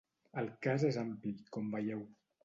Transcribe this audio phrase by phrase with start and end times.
[0.41, 2.01] El cas és ampli, com veieu.